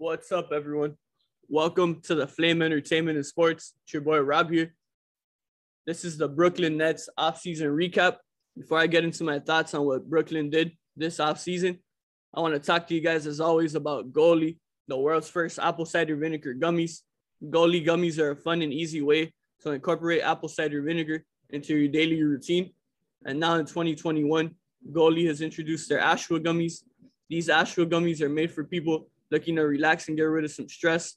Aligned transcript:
What's 0.00 0.30
up, 0.30 0.52
everyone? 0.52 0.96
Welcome 1.48 2.00
to 2.02 2.14
the 2.14 2.28
Flame 2.28 2.62
Entertainment 2.62 3.16
and 3.16 3.26
Sports. 3.26 3.74
It's 3.82 3.92
your 3.92 4.02
boy 4.02 4.20
Rob 4.20 4.48
here. 4.48 4.72
This 5.86 6.04
is 6.04 6.16
the 6.16 6.28
Brooklyn 6.28 6.76
Nets 6.76 7.08
offseason 7.18 7.74
recap. 7.74 8.18
Before 8.56 8.78
I 8.78 8.86
get 8.86 9.02
into 9.02 9.24
my 9.24 9.40
thoughts 9.40 9.74
on 9.74 9.84
what 9.84 10.08
Brooklyn 10.08 10.50
did 10.50 10.70
this 10.96 11.18
offseason, 11.18 11.80
I 12.32 12.38
want 12.38 12.54
to 12.54 12.60
talk 12.60 12.86
to 12.86 12.94
you 12.94 13.00
guys, 13.00 13.26
as 13.26 13.40
always, 13.40 13.74
about 13.74 14.12
Goli, 14.12 14.58
the 14.86 14.96
world's 14.96 15.28
first 15.28 15.58
apple 15.58 15.84
cider 15.84 16.14
vinegar 16.14 16.54
gummies. 16.54 17.00
Goli 17.42 17.84
gummies 17.84 18.20
are 18.20 18.30
a 18.30 18.36
fun 18.36 18.62
and 18.62 18.72
easy 18.72 19.02
way 19.02 19.32
to 19.62 19.72
incorporate 19.72 20.22
apple 20.22 20.48
cider 20.48 20.80
vinegar 20.80 21.24
into 21.50 21.76
your 21.76 21.88
daily 21.88 22.22
routine. 22.22 22.70
And 23.24 23.40
now 23.40 23.56
in 23.56 23.66
2021, 23.66 24.54
Goli 24.92 25.26
has 25.26 25.40
introduced 25.40 25.88
their 25.88 26.00
Ashwa 26.00 26.38
gummies. 26.38 26.84
These 27.28 27.48
Ashwa 27.48 27.84
gummies 27.84 28.20
are 28.20 28.28
made 28.28 28.52
for 28.52 28.62
people 28.62 29.08
looking 29.30 29.56
to 29.56 29.62
relax 29.62 30.08
and 30.08 30.16
get 30.16 30.24
rid 30.24 30.44
of 30.44 30.50
some 30.50 30.68
stress. 30.68 31.16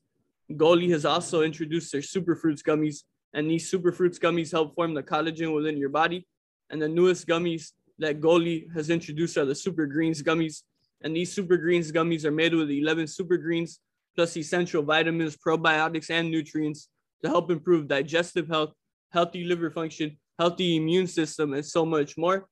Goli 0.52 0.90
has 0.92 1.06
also 1.06 1.42
introduced 1.42 1.92
their 1.92 2.02
Superfruits 2.02 2.62
gummies, 2.62 3.04
and 3.34 3.50
these 3.50 3.72
Superfruits 3.72 4.20
gummies 4.20 4.52
help 4.52 4.76
form 4.76 4.94
the 4.94 5.04
collagen 5.04 5.56
within 5.56 5.78
your 5.78 5.90
body. 5.90 6.28
And 6.70 6.82
the 6.82 6.90
newest 6.90 7.28
gummies 7.28 7.72
that 8.00 8.20
Goli 8.20 8.72
has 8.74 8.90
introduced 8.90 9.38
are 9.38 9.46
the 9.46 9.56
Super 9.56 9.86
Greens 9.86 10.22
gummies. 10.22 10.64
And 11.04 11.16
these 11.16 11.34
Super 11.34 11.58
Greens 11.58 11.92
gummies 11.92 12.26
are 12.26 12.32
made 12.32 12.54
with 12.54 12.70
11 12.70 13.08
super 13.08 13.38
greens 13.38 13.80
plus 14.16 14.36
essential 14.36 14.84
vitamins, 14.84 15.38
probiotics, 15.38 16.10
and 16.10 16.30
nutrients 16.30 16.90
to 17.24 17.30
help 17.30 17.50
improve 17.50 17.88
digestive 17.88 18.48
health, 18.48 18.74
healthy 19.12 19.44
liver 19.44 19.72
function, 19.72 20.18
healthy 20.38 20.76
immune 20.76 21.08
system, 21.08 21.54
and 21.54 21.66
so 21.66 21.86
much 21.86 22.18
more. 22.18 22.48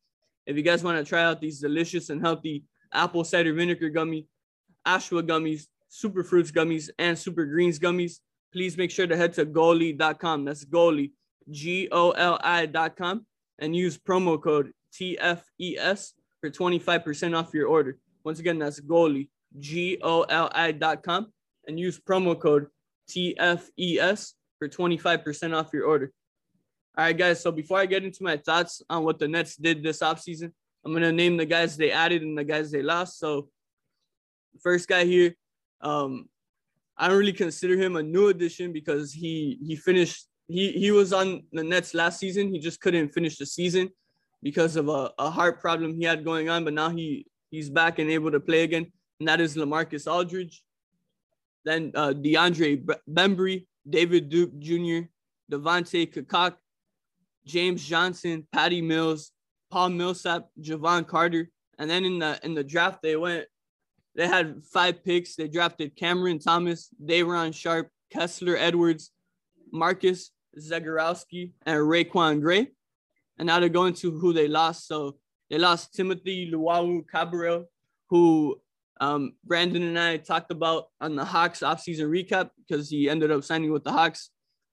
If 0.45 0.55
you 0.57 0.63
guys 0.63 0.83
want 0.83 0.97
to 0.97 1.07
try 1.07 1.23
out 1.23 1.41
these 1.41 1.59
delicious 1.59 2.09
and 2.09 2.21
healthy 2.21 2.63
apple 2.93 3.23
cider 3.23 3.53
vinegar 3.53 3.89
gummy, 3.89 4.27
Ashwa 4.95 5.21
gummies, 5.31 5.67
super 5.87 6.23
fruits 6.23 6.51
gummies, 6.51 6.89
and 6.97 7.17
super 7.17 7.45
greens 7.45 7.79
gummies, 7.79 8.19
please 8.51 8.77
make 8.77 8.91
sure 8.91 9.07
to 9.07 9.15
head 9.15 9.33
to 9.33 9.45
goli.com. 9.45 10.45
That's 10.45 10.65
goli, 10.65 11.11
G 11.49 11.87
O 11.91 12.11
L 12.11 12.39
I.com, 12.43 13.25
and 13.59 13.75
use 13.75 13.97
promo 13.97 14.41
code 14.41 14.71
TFES 14.93 16.13
for 16.41 16.49
25% 16.49 17.37
off 17.37 17.53
your 17.53 17.67
order. 17.67 17.97
Once 18.23 18.39
again, 18.39 18.59
that's 18.59 18.79
goli, 18.79 19.29
G 19.59 19.97
O 20.01 20.23
L 20.23 20.49
I.com, 20.53 21.31
and 21.67 21.79
use 21.79 21.99
promo 21.99 22.39
code 22.39 22.67
TFES 23.09 24.33
for 24.57 24.67
25% 24.67 25.55
off 25.55 25.73
your 25.73 25.85
order. 25.85 26.11
All 26.97 27.05
right, 27.05 27.17
guys. 27.17 27.41
So 27.41 27.51
before 27.51 27.79
I 27.79 27.85
get 27.85 28.03
into 28.03 28.23
my 28.23 28.37
thoughts 28.37 28.81
on 28.89 29.03
what 29.03 29.19
the 29.19 29.27
Nets 29.27 29.55
did 29.55 29.81
this 29.81 29.99
offseason, 29.99 30.51
I'm 30.85 30.91
going 30.91 31.03
to 31.03 31.11
name 31.11 31.37
the 31.37 31.45
guys 31.45 31.77
they 31.77 31.91
added 31.91 32.21
and 32.23 32.37
the 32.37 32.43
guys 32.43 32.71
they 32.71 32.81
lost. 32.81 33.19
So, 33.19 33.49
first 34.61 34.87
guy 34.87 35.05
here, 35.05 35.35
um, 35.81 36.29
I 36.97 37.07
don't 37.07 37.17
really 37.17 37.33
consider 37.33 37.77
him 37.77 37.95
a 37.95 38.03
new 38.03 38.27
addition 38.27 38.73
because 38.73 39.13
he 39.13 39.57
he 39.65 39.75
finished 39.75 40.27
he 40.47 40.71
he 40.73 40.91
was 40.91 41.13
on 41.13 41.43
the 41.53 41.63
Nets 41.63 41.93
last 41.93 42.19
season. 42.19 42.53
He 42.53 42.59
just 42.59 42.81
couldn't 42.81 43.09
finish 43.13 43.37
the 43.37 43.45
season 43.45 43.89
because 44.43 44.75
of 44.75 44.89
a, 44.89 45.11
a 45.17 45.29
heart 45.29 45.61
problem 45.61 45.95
he 45.95 46.03
had 46.03 46.25
going 46.25 46.49
on. 46.49 46.65
But 46.65 46.73
now 46.73 46.89
he 46.89 47.25
he's 47.51 47.69
back 47.69 47.99
and 47.99 48.09
able 48.09 48.31
to 48.31 48.39
play 48.39 48.63
again, 48.63 48.91
and 49.19 49.29
that 49.29 49.39
is 49.39 49.55
LaMarcus 49.55 50.11
Aldridge. 50.11 50.63
Then 51.63 51.91
uh, 51.95 52.13
DeAndre 52.13 52.85
Bembry, 53.09 53.67
David 53.87 54.29
Duke 54.29 54.57
Jr., 54.59 55.07
Devontae 55.51 56.11
Cacok, 56.11 56.55
James 57.45 57.85
Johnson, 57.85 58.47
Patty 58.51 58.81
Mills, 58.81 59.31
Paul 59.69 59.89
Millsap, 59.89 60.49
Jevon 60.61 61.07
Carter, 61.07 61.49
and 61.77 61.89
then 61.89 62.05
in 62.05 62.19
the 62.19 62.39
in 62.43 62.53
the 62.53 62.63
draft 62.63 63.01
they 63.01 63.15
went. 63.15 63.45
They 64.15 64.27
had 64.27 64.63
five 64.63 65.03
picks. 65.03 65.35
They 65.35 65.47
drafted 65.47 65.95
Cameron 65.95 66.39
Thomas, 66.39 66.89
Day'Ron 67.03 67.51
Sharpe, 67.51 67.89
Kessler 68.11 68.57
Edwards, 68.57 69.11
Marcus 69.71 70.31
Zegarowski, 70.57 71.51
and 71.65 71.77
RaiQuan 71.77 72.41
Gray. 72.41 72.71
And 73.37 73.47
now 73.47 73.59
they're 73.59 73.69
going 73.69 73.93
to 73.95 74.11
who 74.11 74.33
they 74.33 74.47
lost. 74.47 74.87
So 74.87 75.17
they 75.49 75.57
lost 75.57 75.93
Timothy 75.93 76.51
Luwawu-Cabarrot, 76.51 77.65
who 78.09 78.59
um, 78.99 79.33
Brandon 79.45 79.83
and 79.83 79.97
I 79.97 80.17
talked 80.17 80.51
about 80.51 80.87
on 80.99 81.15
the 81.15 81.23
Hawks 81.23 81.61
offseason 81.61 82.09
recap 82.09 82.49
because 82.57 82.89
he 82.89 83.09
ended 83.09 83.31
up 83.31 83.43
signing 83.43 83.71
with 83.71 83.83
the 83.83 83.93
Hawks. 83.93 84.31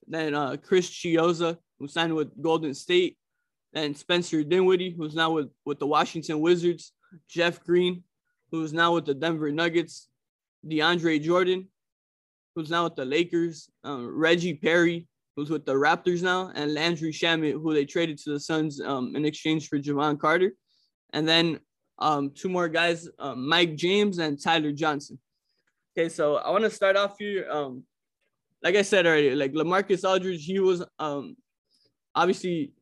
Then 0.08 0.34
uh, 0.34 0.56
Chris 0.56 0.90
Chiozza, 0.90 1.58
who 1.78 1.86
signed 1.88 2.14
with 2.14 2.30
Golden 2.42 2.74
State. 2.74 3.18
Then 3.72 3.94
Spencer 3.94 4.42
Dinwiddie, 4.42 4.94
who's 4.96 5.14
now 5.14 5.30
with, 5.30 5.50
with 5.64 5.78
the 5.78 5.86
Washington 5.86 6.40
Wizards. 6.40 6.92
Jeff 7.28 7.62
Green, 7.62 8.02
who's 8.50 8.72
now 8.72 8.94
with 8.94 9.06
the 9.06 9.14
Denver 9.14 9.50
Nuggets. 9.50 10.08
DeAndre 10.66 11.22
Jordan, 11.22 11.68
who's 12.54 12.70
now 12.70 12.84
with 12.84 12.96
the 12.96 13.04
Lakers. 13.04 13.70
Um, 13.84 14.08
Reggie 14.08 14.54
Perry, 14.54 15.06
who's 15.36 15.50
with 15.50 15.64
the 15.64 15.74
Raptors 15.74 16.22
now. 16.22 16.50
And 16.54 16.74
Landry 16.74 17.12
Shamet, 17.12 17.52
who 17.52 17.72
they 17.72 17.84
traded 17.84 18.18
to 18.18 18.32
the 18.32 18.40
Suns 18.40 18.80
um, 18.80 19.14
in 19.14 19.24
exchange 19.24 19.68
for 19.68 19.78
Jevon 19.78 20.18
Carter. 20.18 20.52
And 21.12 21.28
then 21.28 21.60
um, 21.98 22.30
two 22.34 22.48
more 22.48 22.68
guys, 22.68 23.08
um, 23.18 23.48
Mike 23.48 23.76
James 23.76 24.18
and 24.18 24.40
Tyler 24.42 24.72
Johnson. 24.72 25.18
Okay, 25.96 26.08
so 26.08 26.36
I 26.36 26.50
want 26.50 26.64
to 26.64 26.70
start 26.70 26.96
off 26.96 27.16
here. 27.18 27.48
Um, 27.50 27.84
like 28.62 28.74
I 28.74 28.82
said 28.82 29.06
already, 29.06 29.34
like 29.34 29.52
LaMarcus 29.52 30.04
Aldridge, 30.04 30.44
he 30.44 30.58
was 30.58 30.84
um, 30.98 31.36
obviously 32.14 32.72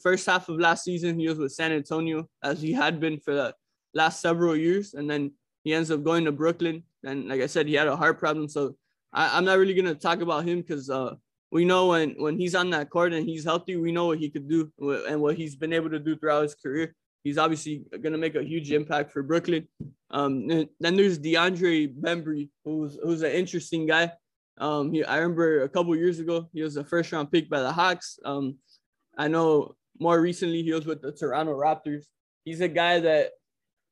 first 0.00 0.24
half 0.24 0.48
of 0.48 0.58
last 0.58 0.84
season 0.84 1.18
he 1.18 1.28
was 1.28 1.38
with 1.38 1.52
San 1.52 1.72
Antonio 1.72 2.26
as 2.42 2.62
he 2.62 2.72
had 2.72 3.00
been 3.00 3.18
for 3.18 3.34
the 3.34 3.54
last 3.94 4.20
several 4.20 4.56
years, 4.56 4.94
and 4.94 5.10
then 5.10 5.32
he 5.64 5.74
ends 5.74 5.90
up 5.90 6.04
going 6.04 6.24
to 6.24 6.32
Brooklyn. 6.32 6.82
And 7.04 7.28
like 7.28 7.40
I 7.40 7.46
said, 7.46 7.66
he 7.66 7.74
had 7.74 7.88
a 7.88 7.96
heart 7.96 8.18
problem, 8.18 8.48
so 8.48 8.76
I, 9.12 9.38
am 9.38 9.44
not 9.44 9.58
really 9.58 9.74
gonna 9.74 9.94
talk 9.94 10.20
about 10.20 10.44
him 10.44 10.60
because 10.60 10.90
uh, 10.90 11.14
we 11.50 11.64
know 11.64 11.88
when 11.88 12.10
when 12.18 12.38
he's 12.38 12.54
on 12.54 12.70
that 12.70 12.90
court 12.90 13.12
and 13.12 13.26
he's 13.26 13.44
healthy, 13.44 13.76
we 13.76 13.92
know 13.92 14.06
what 14.06 14.18
he 14.18 14.30
could 14.30 14.48
do 14.48 14.70
and 15.08 15.20
what 15.20 15.36
he's 15.36 15.56
been 15.56 15.72
able 15.72 15.90
to 15.90 15.98
do 15.98 16.16
throughout 16.16 16.42
his 16.42 16.54
career 16.54 16.94
he's 17.24 17.38
obviously 17.38 17.84
going 17.90 18.12
to 18.12 18.18
make 18.18 18.34
a 18.34 18.42
huge 18.42 18.72
impact 18.72 19.12
for 19.12 19.22
Brooklyn. 19.22 19.68
Um, 20.10 20.48
then 20.48 20.96
there's 20.96 21.18
DeAndre 21.18 21.94
Bembry, 21.94 22.48
who's 22.64 22.98
who's 23.02 23.22
an 23.22 23.32
interesting 23.32 23.86
guy. 23.86 24.12
Um, 24.58 24.92
he, 24.92 25.04
I 25.04 25.18
remember 25.18 25.62
a 25.62 25.68
couple 25.68 25.94
years 25.96 26.18
ago 26.18 26.48
he 26.52 26.62
was 26.62 26.76
a 26.76 26.84
first 26.84 27.12
round 27.12 27.30
pick 27.30 27.48
by 27.48 27.60
the 27.60 27.72
Hawks. 27.72 28.18
Um, 28.24 28.56
I 29.16 29.28
know 29.28 29.76
more 29.98 30.20
recently 30.20 30.62
he 30.62 30.72
was 30.72 30.86
with 30.86 31.02
the 31.02 31.12
Toronto 31.12 31.56
Raptors. 31.56 32.04
He's 32.44 32.60
a 32.60 32.68
guy 32.68 33.00
that 33.00 33.32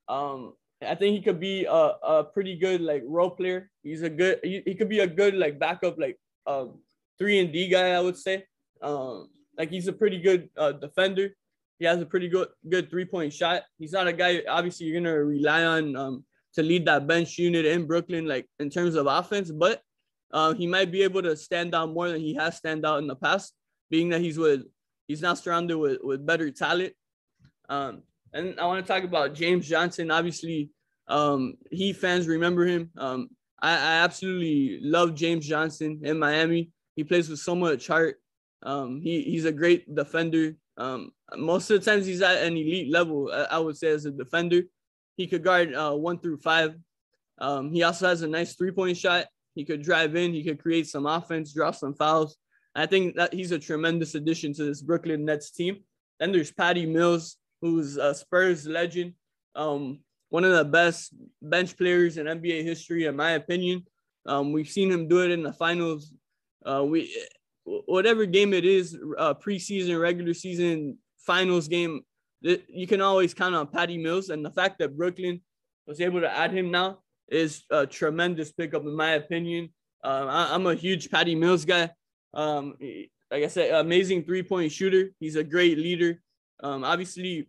um, 0.09 0.53
I 0.81 0.95
think 0.95 1.15
he 1.15 1.21
could 1.21 1.39
be 1.39 1.65
a, 1.65 1.71
a 1.71 2.23
pretty 2.23 2.57
good 2.57 2.81
like 2.81 3.03
role 3.05 3.29
player. 3.29 3.69
He's 3.83 4.01
a 4.01 4.09
good 4.09 4.39
he, 4.43 4.61
he 4.65 4.75
could 4.75 4.89
be 4.89 4.99
a 4.99 5.07
good 5.07 5.35
like 5.35 5.59
backup 5.59 5.99
like 5.99 6.17
um, 6.47 6.79
three 7.17 7.39
and 7.39 7.53
D 7.53 7.69
guy 7.69 7.91
I 7.91 7.99
would 7.99 8.17
say. 8.17 8.45
Um, 8.81 9.29
like 9.57 9.69
he's 9.69 9.87
a 9.87 9.93
pretty 9.93 10.19
good 10.19 10.49
uh, 10.57 10.71
defender. 10.71 11.29
He 11.77 11.85
has 11.85 12.01
a 12.01 12.05
pretty 12.05 12.27
good 12.27 12.47
good 12.67 12.89
three 12.89 13.05
point 13.05 13.31
shot. 13.33 13.63
He's 13.77 13.91
not 13.91 14.07
a 14.07 14.13
guy 14.13 14.41
obviously 14.49 14.87
you're 14.87 14.99
gonna 14.99 15.23
rely 15.23 15.63
on 15.63 15.95
um, 15.95 16.25
to 16.55 16.63
lead 16.63 16.85
that 16.85 17.07
bench 17.07 17.37
unit 17.37 17.65
in 17.65 17.85
Brooklyn, 17.85 18.25
like 18.25 18.47
in 18.59 18.69
terms 18.69 18.95
of 18.95 19.05
offense, 19.05 19.51
but 19.51 19.81
uh, 20.31 20.53
he 20.53 20.65
might 20.65 20.91
be 20.91 21.03
able 21.03 21.21
to 21.21 21.35
stand 21.35 21.75
out 21.75 21.91
more 21.91 22.09
than 22.09 22.21
he 22.21 22.35
has 22.35 22.57
stand 22.57 22.85
out 22.85 22.99
in 22.99 23.07
the 23.07 23.15
past, 23.15 23.53
being 23.89 24.09
that 24.09 24.21
he's 24.21 24.37
with 24.37 24.63
he's 25.07 25.21
now 25.21 25.33
surrounded 25.33 25.77
with, 25.77 25.99
with 26.03 26.25
better 26.25 26.51
talent. 26.51 26.93
Um, 27.67 28.03
and 28.33 28.59
I 28.59 28.65
want 28.65 28.85
to 28.85 28.91
talk 28.91 29.03
about 29.03 29.33
James 29.33 29.67
Johnson. 29.67 30.11
Obviously, 30.11 30.69
um, 31.07 31.55
Heat 31.71 31.93
fans 31.97 32.27
remember 32.27 32.65
him. 32.65 32.91
Um, 32.97 33.29
I, 33.61 33.71
I, 33.71 34.03
absolutely 34.03 34.79
love 34.81 35.15
James 35.15 35.47
Johnson 35.47 36.01
in 36.03 36.19
Miami. 36.19 36.71
He 36.95 37.03
plays 37.03 37.29
with 37.29 37.39
so 37.39 37.55
much 37.55 37.87
heart. 37.87 38.17
Um, 38.63 39.01
he, 39.01 39.23
he's 39.23 39.45
a 39.45 39.51
great 39.51 39.93
defender. 39.93 40.55
Um, 40.77 41.11
most 41.35 41.69
of 41.71 41.79
the 41.79 41.91
times 41.91 42.05
he's 42.05 42.21
at 42.21 42.43
an 42.43 42.53
elite 42.53 42.91
level, 42.91 43.31
I 43.49 43.59
would 43.59 43.77
say, 43.77 43.89
as 43.89 44.05
a 44.05 44.11
defender. 44.11 44.61
He 45.17 45.27
could 45.27 45.43
guard 45.43 45.73
uh, 45.73 45.93
one 45.93 46.19
through 46.19 46.37
five. 46.37 46.75
Um, 47.39 47.71
he 47.71 47.83
also 47.83 48.07
has 48.07 48.21
a 48.21 48.27
nice 48.27 48.55
three 48.55 48.71
point 48.71 48.97
shot. 48.97 49.25
He 49.55 49.65
could 49.65 49.81
drive 49.81 50.15
in, 50.15 50.33
he 50.33 50.43
could 50.43 50.61
create 50.61 50.87
some 50.87 51.05
offense, 51.05 51.53
draw 51.53 51.71
some 51.71 51.93
fouls. 51.93 52.37
I 52.75 52.85
think 52.85 53.15
that 53.15 53.33
he's 53.33 53.51
a 53.51 53.59
tremendous 53.59 54.15
addition 54.15 54.53
to 54.53 54.63
this 54.63 54.81
Brooklyn 54.81 55.25
Nets 55.25 55.51
team. 55.51 55.79
Then 56.19 56.31
there's 56.31 56.51
Patty 56.51 56.85
Mills, 56.85 57.37
who's 57.61 57.97
a 57.97 58.13
Spurs 58.13 58.65
legend, 58.67 59.13
um, 59.55 59.99
one 60.29 60.43
of 60.43 60.51
the 60.51 60.65
best 60.65 61.13
bench 61.41 61.77
players 61.77 62.17
in 62.17 62.27
NBA 62.27 62.63
history, 62.63 63.05
in 63.05 63.15
my 63.15 63.31
opinion. 63.31 63.85
Um, 64.25 64.51
we've 64.51 64.69
seen 64.69 64.91
him 64.91 65.07
do 65.07 65.23
it 65.23 65.31
in 65.31 65.43
the 65.43 65.53
finals. 65.53 66.13
Uh, 66.65 66.83
we 66.83 67.13
whatever 67.85 68.25
game 68.25 68.53
it 68.53 68.65
is, 68.65 68.97
uh, 69.17 69.33
preseason, 69.33 69.99
regular 69.99 70.33
season, 70.33 70.97
finals 71.17 71.67
game, 71.67 72.01
you 72.41 72.87
can 72.87 73.01
always 73.01 73.33
count 73.33 73.55
on 73.55 73.67
Patty 73.67 73.97
Mills. 73.97 74.29
And 74.29 74.43
the 74.43 74.51
fact 74.51 74.79
that 74.79 74.97
Brooklyn 74.97 75.41
was 75.85 76.01
able 76.01 76.21
to 76.21 76.31
add 76.31 76.51
him 76.51 76.71
now 76.71 76.99
is 77.27 77.63
a 77.69 77.85
tremendous 77.85 78.51
pickup, 78.51 78.83
in 78.83 78.95
my 78.95 79.11
opinion. 79.11 79.69
Uh, 80.03 80.25
I, 80.27 80.55
am 80.55 80.65
a 80.65 80.75
huge 80.75 81.11
Patty 81.11 81.35
Mills 81.35 81.65
guy. 81.65 81.91
Um, 82.33 82.75
like 83.29 83.43
I 83.43 83.47
said, 83.47 83.73
amazing 83.73 84.23
three 84.23 84.43
point 84.43 84.71
shooter. 84.71 85.11
He's 85.19 85.35
a 85.35 85.43
great 85.43 85.77
leader. 85.77 86.21
Um, 86.61 86.83
obviously, 86.83 87.47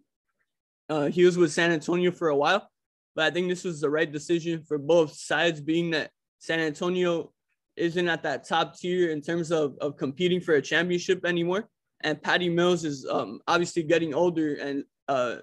uh, 0.89 1.07
he 1.07 1.25
was 1.25 1.37
with 1.37 1.53
San 1.53 1.73
Antonio 1.73 2.11
for 2.11 2.29
a 2.29 2.37
while, 2.37 2.69
but 3.15 3.25
I 3.27 3.31
think 3.31 3.49
this 3.49 3.65
was 3.65 3.81
the 3.81 3.91
right 3.91 4.11
decision 4.11 4.63
for 4.63 4.79
both 4.79 5.13
sides, 5.15 5.61
being 5.61 5.91
that 5.91 6.11
San 6.39 6.61
Antonio 6.61 7.33
isn't 7.77 8.09
at 8.09 8.23
that 8.23 8.47
top 8.47 8.77
tier 8.77 9.11
in 9.11 9.21
terms 9.21 9.51
of, 9.51 9.77
of 9.81 9.97
competing 9.97 10.41
for 10.41 10.55
a 10.55 10.63
championship 10.63 11.25
anymore. 11.25 11.69
And 12.03 12.21
Patty 12.23 12.49
Mills 12.49 12.85
is 12.85 13.07
um, 13.11 13.41
obviously 13.47 13.83
getting 13.83 14.15
older 14.15 14.55
and 14.55 14.85
uh, 15.09 15.37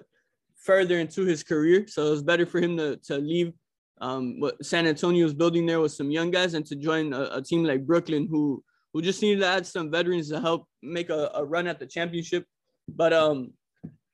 further 0.56 0.98
into 0.98 1.24
his 1.24 1.42
career. 1.42 1.86
So 1.86 2.06
it 2.06 2.10
was 2.10 2.22
better 2.22 2.46
for 2.46 2.58
him 2.58 2.76
to, 2.76 2.96
to 3.04 3.18
leave 3.18 3.52
um, 4.00 4.40
what 4.40 4.64
San 4.64 4.86
Antonio 4.86 5.24
was 5.24 5.34
building 5.34 5.66
there 5.66 5.80
with 5.80 5.92
some 5.92 6.10
young 6.10 6.30
guys 6.30 6.54
and 6.54 6.64
to 6.66 6.76
join 6.76 7.12
a, 7.12 7.28
a, 7.32 7.42
team 7.42 7.64
like 7.64 7.86
Brooklyn 7.86 8.28
who 8.30 8.62
who 8.92 9.02
just 9.02 9.20
needed 9.22 9.40
to 9.40 9.46
add 9.46 9.66
some 9.66 9.90
veterans 9.90 10.28
to 10.30 10.40
help 10.40 10.66
make 10.82 11.10
a, 11.10 11.30
a 11.34 11.44
run 11.44 11.66
at 11.66 11.78
the 11.78 11.86
championship. 11.86 12.44
But 12.88 13.12
um, 13.12 13.52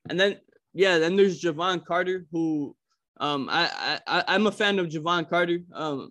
and 0.08 0.18
then 0.18 0.38
yeah, 0.72 0.98
then 0.98 1.16
there's 1.16 1.40
Jevon 1.40 1.84
Carter 1.84 2.26
who 2.32 2.76
um 3.18 3.48
I 3.50 4.00
I 4.06 4.24
I'm 4.28 4.46
a 4.46 4.52
fan 4.52 4.78
of 4.78 4.88
Jevon 4.88 5.28
Carter. 5.28 5.60
Um, 5.72 6.10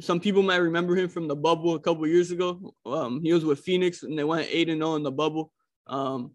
some 0.00 0.20
people 0.20 0.42
might 0.42 0.56
remember 0.56 0.94
him 0.94 1.08
from 1.08 1.26
the 1.26 1.36
bubble 1.36 1.74
a 1.74 1.80
couple 1.80 2.06
years 2.06 2.30
ago. 2.30 2.74
Um, 2.84 3.22
he 3.22 3.32
was 3.32 3.44
with 3.44 3.60
Phoenix 3.60 4.02
and 4.02 4.18
they 4.18 4.24
went 4.24 4.48
eight 4.50 4.68
and 4.68 4.80
zero 4.80 4.92
oh 4.92 4.96
in 4.96 5.02
the 5.02 5.12
bubble. 5.12 5.52
Um, 5.86 6.32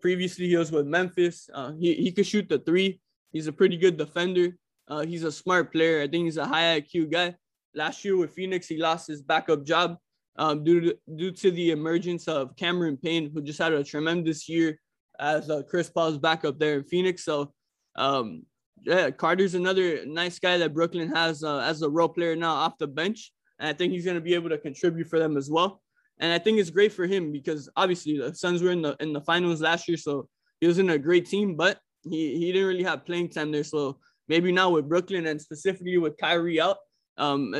previously 0.00 0.48
he 0.48 0.56
was 0.56 0.70
with 0.70 0.86
Memphis. 0.86 1.48
Uh, 1.52 1.72
he 1.78 1.94
he 1.94 2.12
could 2.12 2.26
shoot 2.26 2.48
the 2.48 2.58
three. 2.58 3.00
He's 3.32 3.46
a 3.46 3.52
pretty 3.52 3.76
good 3.76 3.96
defender. 3.96 4.56
Uh, 4.86 5.04
he's 5.06 5.24
a 5.24 5.32
smart 5.32 5.72
player. 5.72 6.02
I 6.02 6.08
think 6.08 6.24
he's 6.24 6.36
a 6.36 6.46
high 6.46 6.80
IQ 6.80 7.10
guy. 7.10 7.34
Last 7.74 8.04
year 8.04 8.16
with 8.16 8.34
Phoenix, 8.34 8.66
he 8.66 8.76
lost 8.76 9.08
his 9.08 9.22
backup 9.22 9.64
job 9.64 9.96
um, 10.36 10.62
due 10.62 10.80
to 10.80 10.98
due 11.16 11.30
to 11.30 11.50
the 11.50 11.70
emergence 11.70 12.28
of 12.28 12.54
Cameron 12.56 12.98
Payne, 12.98 13.30
who 13.32 13.42
just 13.42 13.58
had 13.58 13.72
a 13.72 13.82
tremendous 13.82 14.48
year 14.48 14.78
as 15.22 15.48
uh, 15.48 15.62
Chris 15.62 15.88
Paul's 15.88 16.18
backup 16.18 16.58
there 16.58 16.74
in 16.74 16.84
Phoenix. 16.84 17.24
So, 17.24 17.52
um, 17.96 18.42
yeah, 18.82 19.10
Carter's 19.10 19.54
another 19.54 20.04
nice 20.04 20.38
guy 20.40 20.58
that 20.58 20.74
Brooklyn 20.74 21.14
has 21.14 21.44
uh, 21.44 21.60
as 21.60 21.82
a 21.82 21.88
role 21.88 22.08
player 22.08 22.34
now 22.34 22.54
off 22.54 22.78
the 22.78 22.88
bench, 22.88 23.32
and 23.60 23.68
I 23.68 23.72
think 23.72 23.92
he's 23.92 24.04
going 24.04 24.16
to 24.16 24.20
be 24.20 24.34
able 24.34 24.50
to 24.50 24.58
contribute 24.58 25.06
for 25.06 25.20
them 25.20 25.36
as 25.36 25.48
well. 25.48 25.80
And 26.18 26.32
I 26.32 26.38
think 26.38 26.58
it's 26.58 26.70
great 26.70 26.92
for 26.92 27.06
him 27.06 27.32
because 27.32 27.70
obviously 27.76 28.18
the 28.18 28.34
Suns 28.34 28.62
were 28.62 28.72
in 28.72 28.82
the 28.82 28.96
in 28.98 29.12
the 29.12 29.20
finals 29.20 29.60
last 29.60 29.88
year, 29.88 29.96
so 29.96 30.28
he 30.60 30.66
was 30.66 30.78
in 30.78 30.90
a 30.90 30.98
great 30.98 31.26
team, 31.26 31.56
but 31.56 31.78
he 32.02 32.36
he 32.38 32.52
didn't 32.52 32.68
really 32.68 32.82
have 32.82 33.06
playing 33.06 33.28
time 33.28 33.52
there. 33.52 33.64
So 33.64 33.98
maybe 34.28 34.50
now 34.50 34.70
with 34.70 34.88
Brooklyn 34.88 35.26
and 35.26 35.40
specifically 35.40 35.98
with 35.98 36.16
Kyrie 36.16 36.60
out, 36.60 36.78
um, 37.16 37.54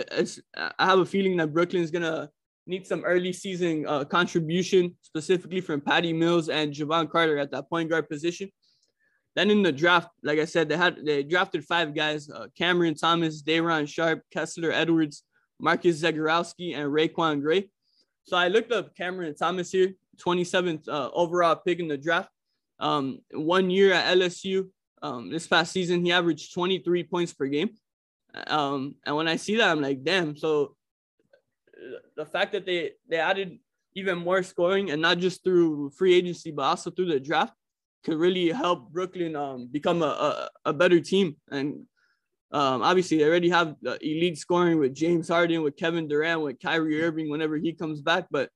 I 0.57 0.85
have 0.85 0.99
a 0.99 1.07
feeling 1.07 1.37
that 1.37 1.53
Brooklyn's 1.53 1.93
gonna 1.93 2.29
need 2.67 2.87
some 2.87 3.05
early 3.05 3.33
season 3.33 3.85
uh, 3.87 4.05
contribution, 4.05 4.97
specifically 5.03 5.61
from 5.61 5.81
Patty 5.81 6.13
Mills 6.13 6.49
and 6.49 6.73
Jevon 6.73 7.11
Carter 7.11 7.39
at 7.39 7.51
that 7.51 7.69
point 7.69 7.91
guard 7.91 8.09
position. 8.09 8.51
Then 9.35 9.51
in 9.51 9.63
the 9.63 9.73
draft, 9.73 10.09
like 10.23 10.39
I 10.39 10.45
said, 10.45 10.69
they 10.69 10.77
had 10.77 11.05
they 11.05 11.23
drafted 11.23 11.65
five 11.65 11.95
guys: 11.95 12.29
uh, 12.31 12.49
Cameron 12.57 12.95
Thomas, 12.95 13.43
Day'Ron 13.43 13.87
Sharpe, 13.87 14.23
Kessler 14.31 14.71
Edwards, 14.71 15.25
Marcus 15.59 16.03
Zegarowski, 16.03 16.77
and 16.77 16.93
RaiQuan 16.93 17.41
Gray. 17.41 17.71
So 18.25 18.37
I 18.37 18.49
looked 18.49 18.73
up 18.73 18.95
Cameron 18.95 19.35
Thomas 19.35 19.71
here, 19.71 19.95
27th 20.19 20.89
uh, 20.89 21.11
overall 21.13 21.57
pick 21.57 21.81
in 21.81 21.89
the 21.89 21.97
draft. 21.97 22.29
Um, 22.79 23.21
one 23.33 23.71
year 23.71 23.93
at 23.93 24.17
LSU, 24.17 24.69
um, 25.03 25.31
this 25.31 25.47
past 25.47 25.73
season, 25.73 26.05
he 26.05 26.13
averaged 26.13 26.55
23 26.55 27.05
points 27.05 27.33
per 27.33 27.47
game. 27.47 27.71
Um, 28.47 28.95
and 29.05 29.17
when 29.17 29.29
I 29.29 29.37
see 29.37 29.57
that, 29.57 29.71
I'm 29.71 29.81
like, 29.81 30.05
damn. 30.05 30.37
So 30.37 30.77
the 32.17 32.27
fact 32.27 32.53
that 32.53 32.67
they 32.67 32.93
they 33.09 33.19
added 33.19 33.59
even 33.95 34.19
more 34.19 34.43
scoring 34.43 34.91
and 34.91 35.03
not 35.03 35.19
just 35.19 35.45
through 35.45 35.91
free 35.91 36.15
agency 36.15 36.51
but 36.51 36.63
also 36.63 36.91
through 36.91 37.07
the 37.07 37.21
draft 37.21 37.53
could 38.05 38.19
really 38.19 38.51
help 38.51 38.91
Brooklyn 38.91 39.37
um, 39.37 39.69
become 39.71 40.03
a, 40.03 40.07
a, 40.07 40.51
a, 40.67 40.73
better 40.73 41.01
team. 41.01 41.37
And 41.51 41.87
um, 42.51 42.83
obviously, 42.83 43.19
they 43.19 43.25
already 43.25 43.49
have 43.51 43.77
elite 44.01 44.39
scoring 44.39 44.79
with 44.79 44.95
James 44.95 45.29
Harden, 45.29 45.63
with 45.63 45.77
Kevin 45.77 46.09
Durant, 46.09 46.43
with 46.43 46.61
Kyrie 46.61 47.03
Irving 47.03 47.31
whenever 47.31 47.57
he 47.57 47.73
comes 47.73 48.01
back. 48.01 48.27
But 48.31 48.51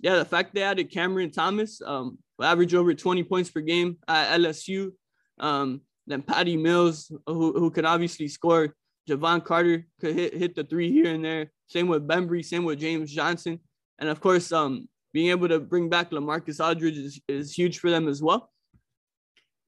yeah, 0.00 0.16
the 0.16 0.24
fact 0.24 0.54
they 0.54 0.62
added 0.62 0.90
Cameron 0.90 1.30
Thomas, 1.30 1.80
um, 1.84 2.18
average 2.40 2.74
over 2.74 2.94
20 2.94 3.22
points 3.24 3.50
per 3.50 3.60
game 3.60 3.98
at 4.08 4.38
LSU. 4.40 4.92
Um, 5.38 5.82
then 6.06 6.22
Patty 6.22 6.56
Mills, 6.56 7.10
who, 7.26 7.52
who 7.52 7.70
could 7.70 7.84
obviously 7.84 8.28
score. 8.28 8.74
Jevon 9.08 9.44
Carter 9.44 9.86
could 10.00 10.14
hit, 10.14 10.34
hit 10.34 10.54
the 10.54 10.64
three 10.64 10.90
here 10.90 11.14
and 11.14 11.24
there. 11.24 11.52
Same 11.68 11.88
with 11.88 12.06
Bembry, 12.06 12.44
same 12.44 12.64
with 12.64 12.78
James 12.78 13.12
Johnson. 13.12 13.60
And 13.98 14.08
of 14.08 14.20
course, 14.20 14.52
um, 14.52 14.88
being 15.12 15.30
able 15.30 15.48
to 15.48 15.58
bring 15.58 15.88
back 15.88 16.10
LaMarcus 16.10 16.64
Aldridge 16.64 16.98
is, 16.98 17.20
is 17.28 17.52
huge 17.52 17.78
for 17.78 17.90
them 17.90 18.08
as 18.08 18.22
well. 18.22 18.52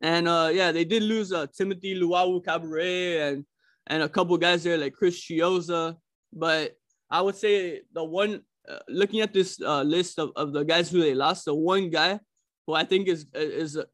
And 0.01 0.29
uh, 0.29 0.51
yeah, 0.53 0.71
they 0.71 0.85
did 0.85 1.03
lose 1.03 1.33
uh, 1.33 1.47
Timothy 1.57 1.99
Luwawu-Cabarrot 2.01 3.33
and 3.33 3.45
and 3.89 4.03
a 4.03 4.09
couple 4.09 4.37
guys 4.37 4.63
there 4.63 4.77
like 4.77 4.93
Chris 4.93 5.19
Chiozza. 5.19 5.97
But 6.33 6.77
I 7.11 7.23
would 7.23 7.37
say 7.37 7.81
the 7.93 8.05
one 8.05 8.43
uh, 8.69 8.79
looking 8.89 9.21
at 9.21 9.33
this 9.33 9.61
uh, 9.61 9.83
list 9.83 10.19
of, 10.19 10.31
of 10.37 10.53
the 10.53 10.63
guys 10.63 10.91
who 10.91 11.01
they 11.01 11.15
lost, 11.15 11.47
the 11.47 11.55
one 11.55 11.89
guy 11.91 12.21
who 12.67 12.75
I 12.75 12.85
think 12.85 13.09
is 13.09 13.27
is 13.35 13.77
a, 13.77 13.87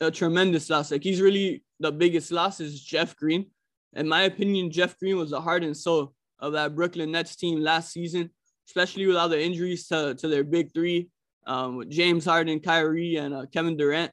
a 0.00 0.10
tremendous 0.10 0.68
loss. 0.68 0.90
Like 0.90 1.02
he's 1.02 1.20
really 1.20 1.64
the 1.80 1.90
biggest 1.90 2.30
loss 2.30 2.60
is 2.60 2.80
Jeff 2.82 3.16
Green. 3.16 3.46
In 3.94 4.06
my 4.06 4.22
opinion, 4.22 4.70
Jeff 4.70 4.98
Green 4.98 5.16
was 5.16 5.30
the 5.30 5.40
heart 5.40 5.64
and 5.64 5.76
soul 5.76 6.14
of 6.40 6.52
that 6.52 6.74
Brooklyn 6.74 7.12
Nets 7.12 7.36
team 7.36 7.60
last 7.60 7.92
season, 7.92 8.30
especially 8.68 9.06
with 9.06 9.16
all 9.16 9.28
the 9.28 9.40
injuries 9.40 9.86
to, 9.88 10.14
to 10.16 10.28
their 10.28 10.44
big 10.44 10.72
three, 10.72 11.08
um, 11.46 11.76
with 11.76 11.90
James 11.90 12.24
Harden, 12.24 12.60
Kyrie, 12.60 13.16
and 13.16 13.34
uh, 13.34 13.46
Kevin 13.52 13.76
Durant. 13.76 14.10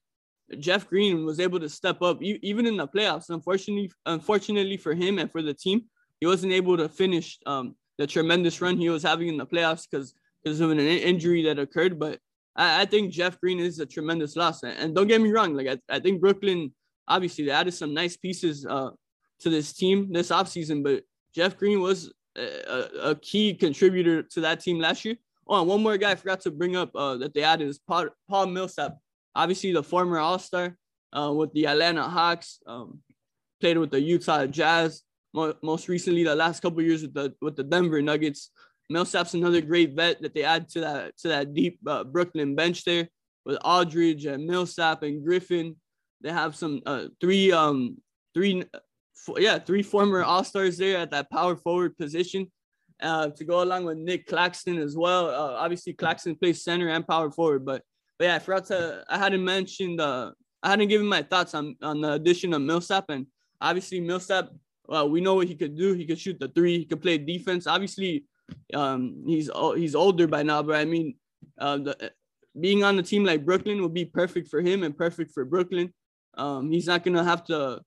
Jeff 0.59 0.87
Green 0.87 1.25
was 1.25 1.39
able 1.39 1.59
to 1.59 1.67
step 1.67 2.01
up 2.01 2.23
e- 2.23 2.39
even 2.41 2.65
in 2.65 2.77
the 2.77 2.87
playoffs. 2.87 3.29
Unfortunately, 3.29 3.91
unfortunately 4.05 4.77
for 4.77 4.93
him 4.93 5.19
and 5.19 5.31
for 5.31 5.41
the 5.41 5.53
team, 5.53 5.81
he 6.21 6.25
wasn't 6.25 6.53
able 6.53 6.77
to 6.77 6.87
finish 6.87 7.37
um, 7.45 7.75
the 7.97 8.07
tremendous 8.07 8.61
run 8.61 8.77
he 8.77 8.89
was 8.89 9.03
having 9.03 9.27
in 9.27 9.37
the 9.37 9.45
playoffs 9.45 9.85
because 9.89 10.13
because 10.43 10.61
of 10.61 10.71
an 10.71 10.79
injury 10.79 11.43
that 11.43 11.59
occurred. 11.59 11.99
But 11.99 12.19
I, 12.55 12.83
I, 12.83 12.85
think 12.85 13.11
Jeff 13.11 13.39
Green 13.41 13.59
is 13.59 13.79
a 13.79 13.85
tremendous 13.85 14.37
loss. 14.37 14.63
And 14.63 14.95
don't 14.95 15.07
get 15.07 15.19
me 15.19 15.31
wrong, 15.31 15.53
like 15.53 15.67
I, 15.67 15.95
I 15.95 15.99
think 15.99 16.21
Brooklyn 16.21 16.71
obviously 17.07 17.45
they 17.45 17.51
added 17.51 17.73
some 17.73 17.93
nice 17.93 18.17
pieces 18.17 18.65
uh, 18.65 18.91
to 19.39 19.49
this 19.49 19.73
team 19.73 20.11
this 20.11 20.29
offseason, 20.29 20.83
but 20.83 21.03
Jeff 21.33 21.57
Green 21.57 21.81
was 21.81 22.11
a, 22.37 23.09
a, 23.09 23.15
key 23.15 23.53
contributor 23.53 24.23
to 24.23 24.41
that 24.41 24.59
team 24.59 24.79
last 24.79 25.03
year. 25.05 25.15
Oh, 25.47 25.59
and 25.59 25.67
one 25.67 25.81
more 25.81 25.97
guy 25.97 26.11
I 26.11 26.15
forgot 26.15 26.41
to 26.41 26.51
bring 26.51 26.75
up 26.75 26.91
uh, 26.95 27.17
that 27.17 27.33
they 27.33 27.43
added 27.43 27.67
is 27.67 27.79
Paul, 27.79 28.09
Paul 28.29 28.47
Millsap, 28.47 28.97
obviously 29.35 29.71
the 29.71 29.83
former 29.83 30.19
All 30.19 30.39
Star 30.39 30.77
uh, 31.17 31.33
with 31.33 31.53
the 31.53 31.67
Atlanta 31.67 32.03
Hawks, 32.03 32.59
um, 32.67 32.99
played 33.59 33.77
with 33.77 33.91
the 33.91 34.01
Utah 34.01 34.45
Jazz. 34.45 35.03
most 35.33 35.87
recently, 35.87 36.23
the 36.23 36.35
last 36.35 36.61
couple 36.61 36.81
years 36.81 37.01
with 37.01 37.13
the 37.13 37.33
with 37.41 37.55
the 37.55 37.63
Denver 37.63 38.01
Nuggets. 38.01 38.51
Millsap's 38.89 39.33
another 39.33 39.59
great 39.61 39.95
vet 39.95 40.21
that 40.21 40.33
they 40.33 40.43
add 40.43 40.69
to 40.69 40.79
that 40.79 41.17
to 41.17 41.27
that 41.27 41.53
deep 41.53 41.79
uh, 41.87 42.03
Brooklyn 42.03 42.55
bench 42.55 42.85
there 42.85 43.09
with 43.45 43.57
Aldridge 43.63 44.25
and 44.25 44.45
Millsap 44.45 45.03
and 45.03 45.23
Griffin. 45.23 45.75
They 46.21 46.31
have 46.31 46.55
some 46.55 46.81
uh, 46.85 47.07
three 47.19 47.51
um 47.51 47.97
three 48.33 48.63
yeah, 49.37 49.59
three 49.59 49.83
former 49.83 50.23
All 50.23 50.43
Stars 50.43 50.77
there 50.77 50.97
at 50.97 51.11
that 51.11 51.29
power 51.29 51.55
forward 51.55 51.97
position. 51.97 52.51
Uh, 52.99 53.29
to 53.29 53.43
go 53.43 53.61
along 53.61 53.85
with 53.85 53.95
Nick 53.95 54.25
Claxton 54.25 54.79
as 54.79 54.97
well. 54.97 55.29
Uh, 55.29 55.53
obviously, 55.53 55.93
Claxton 55.93 56.35
plays 56.35 56.63
center 56.63 56.89
and 56.89 57.07
power 57.07 57.29
forward, 57.29 57.63
but 57.63 57.83
but 58.17 58.25
yeah, 58.25 58.35
I 58.35 58.39
forgot 58.39 58.65
to 58.65 59.03
I 59.07 59.19
hadn't 59.19 59.45
mentioned 59.45 60.01
uh, 60.01 60.31
I 60.63 60.71
hadn't 60.71 60.87
given 60.87 61.07
my 61.07 61.21
thoughts 61.21 61.53
on 61.53 61.75
on 61.83 62.01
the 62.01 62.13
addition 62.13 62.53
of 62.53 62.61
Millsap, 62.61 63.05
and 63.09 63.27
obviously 63.61 63.99
Millsap, 63.99 64.49
well, 64.87 65.09
we 65.09 65.21
know 65.21 65.35
what 65.35 65.47
he 65.47 65.55
could 65.55 65.77
do. 65.77 65.93
He 65.93 66.05
could 66.05 66.19
shoot 66.19 66.39
the 66.39 66.47
three. 66.47 66.79
He 66.79 66.85
could 66.85 67.01
play 67.01 67.19
defense. 67.19 67.67
Obviously, 67.67 68.25
um, 68.73 69.23
he's 69.27 69.49
he's 69.75 69.95
older 69.95 70.27
by 70.27 70.41
now, 70.43 70.63
but 70.63 70.77
I 70.77 70.85
mean, 70.85 71.15
uh, 71.59 71.77
the, 71.77 72.11
being 72.59 72.83
on 72.83 72.97
a 72.97 73.03
team 73.03 73.23
like 73.23 73.45
Brooklyn 73.45 73.81
would 73.83 73.93
be 73.93 74.05
perfect 74.05 74.47
for 74.47 74.61
him 74.61 74.83
and 74.83 74.97
perfect 74.97 75.31
for 75.33 75.45
Brooklyn. 75.45 75.93
Um, 76.35 76.71
he's 76.71 76.87
not 76.87 77.03
gonna 77.03 77.23
have 77.23 77.43
to 77.45 77.81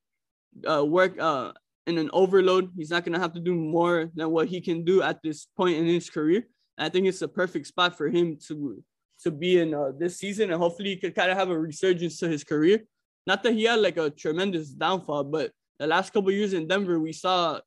uh, 0.68 0.84
work 0.84 1.18
uh, 1.18 1.52
in 1.86 1.98
an 1.98 2.10
overload. 2.12 2.70
He's 2.76 2.90
not 2.90 3.04
going 3.04 3.14
to 3.14 3.20
have 3.20 3.32
to 3.34 3.40
do 3.40 3.54
more 3.54 4.10
than 4.14 4.30
what 4.30 4.48
he 4.48 4.60
can 4.60 4.84
do 4.84 5.02
at 5.02 5.22
this 5.22 5.46
point 5.56 5.76
in 5.76 5.86
his 5.86 6.10
career. 6.10 6.46
And 6.78 6.86
I 6.86 6.88
think 6.88 7.06
it's 7.06 7.22
a 7.22 7.28
perfect 7.28 7.66
spot 7.66 7.96
for 7.96 8.08
him 8.08 8.38
to 8.48 8.82
to 9.22 9.30
be 9.30 9.60
in 9.60 9.74
uh, 9.74 9.92
this 9.98 10.16
season, 10.16 10.50
and 10.50 10.58
hopefully 10.58 10.90
he 10.90 10.96
could 10.96 11.14
kind 11.14 11.30
of 11.30 11.36
have 11.36 11.50
a 11.50 11.58
resurgence 11.58 12.18
to 12.18 12.28
his 12.28 12.42
career. 12.42 12.84
Not 13.26 13.42
that 13.42 13.52
he 13.52 13.64
had 13.64 13.80
like 13.80 13.98
a 13.98 14.08
tremendous 14.08 14.70
downfall, 14.70 15.24
but 15.24 15.52
the 15.78 15.86
last 15.86 16.12
couple 16.14 16.30
years 16.30 16.54
in 16.54 16.66
Denver, 16.66 16.98
we 16.98 17.12
saw 17.12 17.60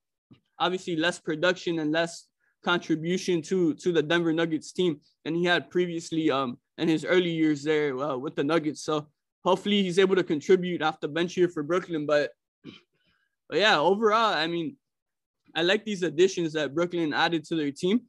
obviously 0.58 0.96
less 0.96 1.20
production 1.20 1.80
and 1.80 1.92
less 1.92 2.26
contribution 2.64 3.42
to 3.42 3.74
to 3.76 3.92
the 3.92 4.02
Denver 4.02 4.34
Nuggets 4.34 4.72
team 4.72 5.02
than 5.24 5.36
he 5.36 5.44
had 5.44 5.70
previously 5.70 6.32
um 6.32 6.58
in 6.78 6.88
his 6.88 7.06
early 7.06 7.30
years 7.30 7.64
there 7.64 7.96
uh, 8.00 8.18
with 8.18 8.36
the 8.36 8.44
Nuggets. 8.44 8.82
So 8.82 9.08
hopefully 9.44 9.84
he's 9.84 10.00
able 10.00 10.16
to 10.16 10.24
contribute 10.24 10.82
off 10.82 11.00
the 11.00 11.08
bench 11.08 11.34
here 11.34 11.50
for 11.50 11.62
Brooklyn. 11.62 12.06
But 12.06 12.32
but 13.54 13.60
yeah, 13.60 13.78
overall, 13.78 14.34
I 14.34 14.48
mean, 14.48 14.78
I 15.54 15.62
like 15.62 15.86
these 15.86 16.02
additions 16.02 16.54
that 16.54 16.74
Brooklyn 16.74 17.14
added 17.14 17.46
to 17.46 17.56
their 17.56 17.70
team. 17.70 18.02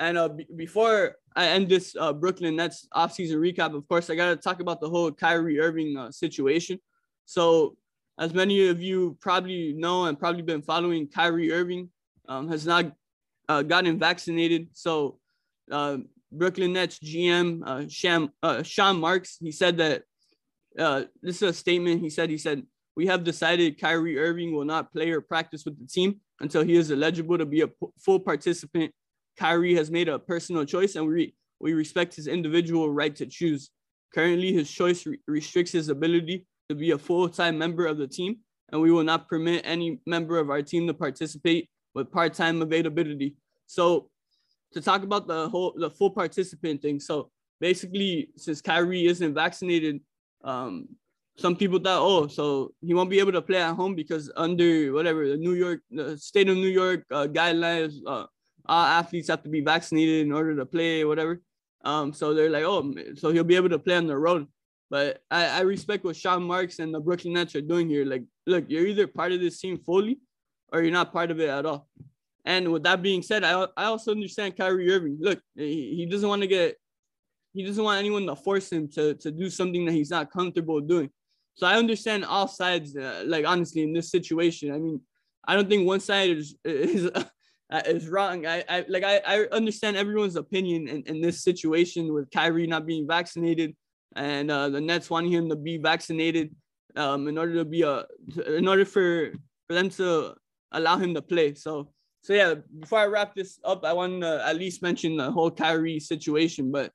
And 0.00 0.18
uh, 0.18 0.30
b- 0.30 0.48
before 0.56 1.14
I 1.36 1.46
end 1.46 1.68
this 1.68 1.94
uh, 1.96 2.12
Brooklyn 2.12 2.56
Nets 2.56 2.88
offseason 2.92 3.36
recap, 3.36 3.72
of 3.76 3.86
course, 3.86 4.10
I 4.10 4.16
got 4.16 4.30
to 4.30 4.36
talk 4.36 4.58
about 4.58 4.80
the 4.80 4.90
whole 4.90 5.12
Kyrie 5.12 5.60
Irving 5.60 5.96
uh, 5.96 6.10
situation. 6.10 6.80
So, 7.24 7.76
as 8.18 8.34
many 8.34 8.66
of 8.66 8.82
you 8.82 9.16
probably 9.20 9.74
know 9.74 10.06
and 10.06 10.18
probably 10.18 10.42
been 10.42 10.60
following, 10.60 11.06
Kyrie 11.06 11.52
Irving 11.52 11.88
um, 12.28 12.48
has 12.48 12.66
not 12.66 12.90
uh, 13.48 13.62
gotten 13.62 13.96
vaccinated. 13.96 14.70
So 14.72 15.20
uh, 15.70 15.98
Brooklyn 16.32 16.72
Nets 16.72 16.98
GM 16.98 17.62
uh, 17.64 17.84
Sham, 17.88 18.30
uh, 18.42 18.64
Sean 18.64 18.98
Marks, 18.98 19.36
he 19.40 19.52
said 19.52 19.76
that 19.76 20.02
uh, 20.76 21.04
this 21.22 21.36
is 21.36 21.42
a 21.42 21.52
statement. 21.52 22.00
He 22.00 22.10
said, 22.10 22.28
he 22.28 22.38
said, 22.38 22.64
we 23.00 23.06
have 23.06 23.24
decided 23.24 23.80
Kyrie 23.80 24.18
Irving 24.18 24.54
will 24.54 24.66
not 24.66 24.92
play 24.92 25.10
or 25.10 25.22
practice 25.22 25.64
with 25.64 25.78
the 25.80 25.86
team 25.86 26.20
until 26.40 26.62
he 26.62 26.74
is 26.76 26.92
eligible 26.92 27.38
to 27.38 27.46
be 27.46 27.62
a 27.62 27.68
p- 27.68 27.86
full 27.98 28.20
participant. 28.20 28.92
Kyrie 29.38 29.74
has 29.74 29.90
made 29.90 30.08
a 30.10 30.18
personal 30.18 30.66
choice 30.66 30.96
and 30.96 31.06
we, 31.06 31.34
we 31.60 31.72
respect 31.72 32.14
his 32.14 32.26
individual 32.26 32.90
right 32.90 33.16
to 33.16 33.24
choose. 33.24 33.70
Currently, 34.12 34.52
his 34.52 34.70
choice 34.70 35.06
re- 35.06 35.18
restricts 35.26 35.72
his 35.72 35.88
ability 35.88 36.46
to 36.68 36.74
be 36.74 36.90
a 36.90 36.98
full-time 36.98 37.56
member 37.56 37.86
of 37.86 37.96
the 37.96 38.06
team, 38.06 38.36
and 38.70 38.82
we 38.82 38.92
will 38.92 39.02
not 39.12 39.30
permit 39.30 39.62
any 39.64 39.98
member 40.04 40.38
of 40.38 40.50
our 40.50 40.60
team 40.60 40.86
to 40.86 40.92
participate 40.92 41.70
with 41.94 42.12
part-time 42.12 42.60
availability. 42.60 43.34
So 43.66 44.10
to 44.74 44.82
talk 44.82 45.04
about 45.04 45.26
the 45.26 45.48
whole 45.48 45.72
the 45.74 45.88
full 45.88 46.10
participant 46.10 46.82
thing. 46.82 47.00
So 47.00 47.30
basically, 47.60 48.28
since 48.36 48.60
Kyrie 48.60 49.06
isn't 49.06 49.32
vaccinated, 49.32 50.00
um, 50.44 50.86
some 51.36 51.56
people 51.56 51.78
thought, 51.78 52.00
oh, 52.00 52.26
so 52.26 52.72
he 52.80 52.94
won't 52.94 53.10
be 53.10 53.18
able 53.18 53.32
to 53.32 53.42
play 53.42 53.62
at 53.62 53.74
home 53.74 53.94
because 53.94 54.30
under 54.36 54.92
whatever 54.92 55.28
the 55.28 55.36
New 55.36 55.54
York, 55.54 55.80
the 55.90 56.16
state 56.18 56.48
of 56.48 56.56
New 56.56 56.68
York 56.68 57.04
uh, 57.10 57.26
guidelines, 57.26 57.94
uh, 58.06 58.26
all 58.66 58.84
athletes 58.84 59.28
have 59.28 59.42
to 59.42 59.48
be 59.48 59.60
vaccinated 59.60 60.26
in 60.26 60.32
order 60.32 60.54
to 60.54 60.66
play, 60.66 61.04
whatever. 61.04 61.40
Um, 61.84 62.12
so 62.12 62.34
they're 62.34 62.50
like, 62.50 62.64
oh, 62.64 62.94
so 63.16 63.32
he'll 63.32 63.44
be 63.44 63.56
able 63.56 63.70
to 63.70 63.78
play 63.78 63.96
on 63.96 64.06
the 64.06 64.16
road. 64.16 64.46
But 64.90 65.22
I, 65.30 65.46
I 65.46 65.60
respect 65.60 66.04
what 66.04 66.16
Sean 66.16 66.42
Marks 66.42 66.78
and 66.78 66.92
the 66.92 67.00
Brooklyn 67.00 67.34
Nets 67.34 67.54
are 67.54 67.60
doing 67.60 67.88
here. 67.88 68.04
Like, 68.04 68.24
look, 68.46 68.64
you're 68.68 68.86
either 68.86 69.06
part 69.06 69.32
of 69.32 69.40
this 69.40 69.60
team 69.60 69.78
fully 69.78 70.18
or 70.72 70.82
you're 70.82 70.92
not 70.92 71.12
part 71.12 71.30
of 71.30 71.40
it 71.40 71.48
at 71.48 71.64
all. 71.64 71.88
And 72.44 72.72
with 72.72 72.82
that 72.82 73.02
being 73.02 73.22
said, 73.22 73.44
I, 73.44 73.66
I 73.76 73.84
also 73.84 74.12
understand 74.12 74.56
Kyrie 74.56 74.92
Irving. 74.92 75.18
Look, 75.20 75.40
he, 75.54 75.94
he 75.96 76.06
doesn't 76.06 76.28
want 76.28 76.42
to 76.42 76.48
get, 76.48 76.76
he 77.54 77.64
doesn't 77.64 77.82
want 77.82 77.98
anyone 77.98 78.26
to 78.26 78.36
force 78.36 78.70
him 78.70 78.88
to, 78.88 79.14
to 79.14 79.30
do 79.30 79.48
something 79.48 79.84
that 79.86 79.92
he's 79.92 80.10
not 80.10 80.30
comfortable 80.30 80.80
doing. 80.80 81.10
So 81.60 81.66
I 81.66 81.76
understand 81.76 82.24
all 82.24 82.48
sides. 82.48 82.96
Uh, 82.96 83.22
like 83.26 83.44
honestly, 83.46 83.82
in 83.82 83.92
this 83.92 84.10
situation, 84.10 84.72
I 84.72 84.78
mean, 84.78 84.98
I 85.46 85.54
don't 85.54 85.68
think 85.68 85.86
one 85.86 86.00
side 86.00 86.30
is 86.30 86.56
is 86.64 87.10
uh, 87.14 87.82
is 87.84 88.08
wrong. 88.08 88.46
I, 88.46 88.64
I 88.66 88.86
like 88.88 89.04
I, 89.04 89.20
I 89.26 89.46
understand 89.52 89.98
everyone's 89.98 90.36
opinion 90.36 90.88
in, 90.88 91.02
in 91.02 91.20
this 91.20 91.44
situation 91.44 92.14
with 92.14 92.30
Kyrie 92.30 92.66
not 92.66 92.86
being 92.86 93.06
vaccinated 93.06 93.76
and 94.16 94.50
uh, 94.50 94.70
the 94.70 94.80
Nets 94.80 95.10
wanting 95.10 95.32
him 95.32 95.50
to 95.50 95.56
be 95.56 95.76
vaccinated 95.76 96.56
um, 96.96 97.28
in 97.28 97.36
order 97.36 97.52
to 97.56 97.66
be 97.66 97.82
a 97.82 98.06
in 98.46 98.66
order 98.66 98.86
for 98.86 99.30
for 99.66 99.74
them 99.74 99.90
to 99.90 100.32
allow 100.72 100.96
him 100.96 101.12
to 101.12 101.20
play. 101.20 101.52
So 101.52 101.92
so 102.22 102.32
yeah, 102.32 102.54
before 102.78 103.00
I 103.00 103.06
wrap 103.06 103.34
this 103.34 103.60
up, 103.66 103.84
I 103.84 103.92
want 103.92 104.22
to 104.22 104.46
at 104.46 104.56
least 104.56 104.80
mention 104.80 105.18
the 105.18 105.30
whole 105.30 105.50
Kyrie 105.50 106.00
situation. 106.00 106.72
But 106.72 106.90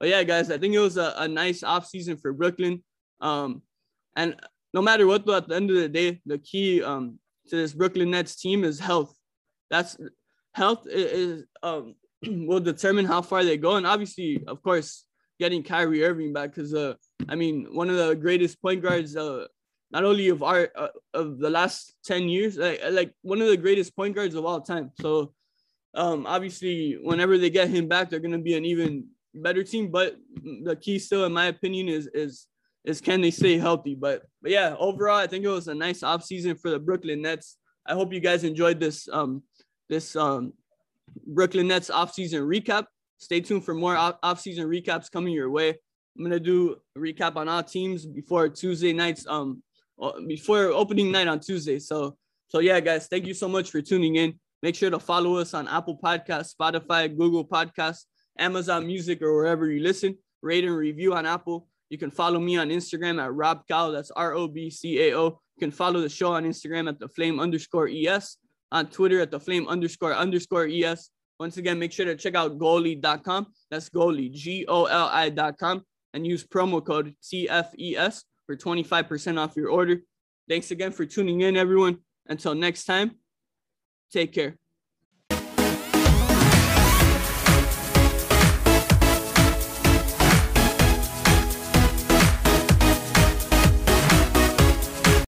but 0.00 0.08
yeah, 0.08 0.24
guys, 0.24 0.50
I 0.50 0.58
think 0.58 0.74
it 0.74 0.80
was 0.80 0.96
a, 0.96 1.14
a 1.16 1.28
nice 1.28 1.62
offseason 1.62 2.20
for 2.20 2.32
Brooklyn. 2.32 2.82
Um, 3.20 3.62
and 4.16 4.36
no 4.72 4.82
matter 4.82 5.06
what, 5.06 5.26
though, 5.26 5.36
at 5.36 5.48
the 5.48 5.56
end 5.56 5.70
of 5.70 5.76
the 5.76 5.88
day, 5.88 6.20
the 6.26 6.38
key 6.38 6.82
um, 6.82 7.18
to 7.48 7.56
this 7.56 7.72
Brooklyn 7.72 8.10
Nets 8.10 8.36
team 8.36 8.64
is 8.64 8.78
health. 8.78 9.14
That's 9.70 9.96
health 10.54 10.86
is, 10.88 11.44
um, 11.62 11.94
will 12.26 12.60
determine 12.60 13.04
how 13.04 13.22
far 13.22 13.44
they 13.44 13.56
go. 13.56 13.76
And 13.76 13.86
obviously, 13.86 14.42
of 14.46 14.62
course, 14.62 15.04
getting 15.38 15.62
Kyrie 15.62 16.04
Irving 16.04 16.32
back 16.32 16.54
because 16.54 16.74
uh, 16.74 16.94
I 17.28 17.34
mean, 17.34 17.66
one 17.72 17.90
of 17.90 17.96
the 17.96 18.14
greatest 18.14 18.60
point 18.62 18.82
guards 18.82 19.16
uh, 19.16 19.46
not 19.90 20.04
only 20.04 20.28
of 20.28 20.42
our 20.42 20.70
uh, 20.76 20.88
of 21.14 21.38
the 21.38 21.50
last 21.50 21.94
10 22.04 22.28
years 22.28 22.56
like, 22.56 22.80
like 22.90 23.14
one 23.22 23.40
of 23.40 23.48
the 23.48 23.56
greatest 23.56 23.94
point 23.96 24.14
guards 24.14 24.34
of 24.34 24.44
all 24.44 24.60
time 24.60 24.90
so 25.00 25.32
um 25.94 26.26
obviously 26.26 26.98
whenever 27.02 27.36
they 27.36 27.50
get 27.50 27.68
him 27.68 27.88
back 27.88 28.08
they're 28.08 28.20
going 28.20 28.30
to 28.32 28.38
be 28.38 28.56
an 28.56 28.64
even 28.64 29.06
better 29.34 29.62
team 29.62 29.90
but 29.90 30.16
the 30.64 30.76
key 30.76 30.98
still 30.98 31.24
in 31.24 31.32
my 31.32 31.46
opinion 31.46 31.88
is 31.88 32.08
is 32.14 32.46
is 32.84 33.00
can 33.00 33.20
they 33.20 33.30
stay 33.30 33.58
healthy 33.58 33.94
but 33.94 34.22
but 34.42 34.50
yeah 34.50 34.74
overall 34.78 35.16
i 35.16 35.26
think 35.26 35.44
it 35.44 35.48
was 35.48 35.68
a 35.68 35.74
nice 35.74 36.02
off 36.02 36.24
season 36.24 36.56
for 36.56 36.70
the 36.70 36.78
brooklyn 36.78 37.20
nets 37.20 37.56
i 37.86 37.92
hope 37.92 38.12
you 38.12 38.20
guys 38.20 38.44
enjoyed 38.44 38.80
this 38.80 39.08
um 39.12 39.42
this 39.88 40.16
um 40.16 40.52
brooklyn 41.26 41.68
nets 41.68 41.90
off 41.90 42.12
season 42.12 42.42
recap 42.42 42.84
stay 43.18 43.40
tuned 43.40 43.64
for 43.64 43.74
more 43.74 43.96
off 43.96 44.40
season 44.40 44.66
recaps 44.66 45.10
coming 45.10 45.32
your 45.32 45.50
way 45.50 45.76
i'm 46.18 46.30
to 46.30 46.40
do 46.40 46.76
a 46.96 46.98
recap 46.98 47.36
on 47.36 47.48
all 47.48 47.62
teams 47.62 48.06
before 48.06 48.48
tuesday 48.48 48.92
nights 48.92 49.26
um 49.28 49.62
before 50.26 50.66
opening 50.66 51.10
night 51.10 51.28
on 51.28 51.40
Tuesday. 51.40 51.78
So, 51.78 52.16
so 52.48 52.58
yeah, 52.60 52.80
guys, 52.80 53.06
thank 53.06 53.26
you 53.26 53.34
so 53.34 53.48
much 53.48 53.70
for 53.70 53.80
tuning 53.80 54.16
in. 54.16 54.38
Make 54.62 54.74
sure 54.74 54.90
to 54.90 54.98
follow 54.98 55.36
us 55.36 55.54
on 55.54 55.68
Apple 55.68 55.98
Podcasts, 56.02 56.54
Spotify, 56.54 57.14
Google 57.16 57.44
Podcasts, 57.44 58.04
Amazon 58.38 58.86
Music, 58.86 59.22
or 59.22 59.34
wherever 59.34 59.70
you 59.70 59.82
listen. 59.82 60.16
Rate 60.42 60.64
and 60.64 60.76
review 60.76 61.14
on 61.14 61.26
Apple. 61.26 61.66
You 61.90 61.98
can 61.98 62.10
follow 62.10 62.38
me 62.38 62.56
on 62.56 62.68
Instagram 62.68 63.22
at 63.22 63.34
Rob 63.34 63.66
Cao. 63.68 63.92
That's 63.92 64.10
R 64.12 64.32
O 64.34 64.48
B 64.48 64.70
C 64.70 65.08
A 65.08 65.18
O. 65.18 65.26
You 65.56 65.60
can 65.60 65.70
follow 65.72 66.00
the 66.00 66.08
show 66.08 66.32
on 66.32 66.44
Instagram 66.44 66.88
at 66.88 66.98
the 66.98 67.08
flame 67.08 67.40
underscore 67.40 67.88
ES, 67.88 68.38
on 68.72 68.86
Twitter 68.86 69.20
at 69.20 69.30
the 69.30 69.40
flame 69.40 69.68
underscore 69.68 70.14
underscore 70.14 70.66
ES. 70.66 71.10
Once 71.40 71.56
again, 71.56 71.78
make 71.78 71.92
sure 71.92 72.06
to 72.06 72.14
check 72.14 72.34
out 72.34 72.58
goli.com. 72.58 73.46
That's 73.70 73.90
goli, 73.90 74.32
G 74.32 74.64
O 74.68 74.84
L 74.84 75.08
I.com, 75.12 75.82
and 76.14 76.26
use 76.26 76.46
promo 76.46 76.84
code 76.84 77.14
TFES 77.22 78.22
for 78.46 78.56
25% 78.56 79.38
off 79.38 79.56
your 79.56 79.70
order. 79.70 80.00
Thanks 80.48 80.70
again 80.70 80.92
for 80.92 81.04
tuning 81.06 81.40
in, 81.40 81.56
everyone. 81.56 81.98
Until 82.26 82.54
next 82.54 82.84
time, 82.84 83.16
take 84.12 84.32
care. 84.32 84.59